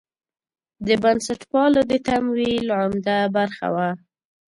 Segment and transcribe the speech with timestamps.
[0.87, 3.89] د بنسټپالو د تمویل عمده برخه وه.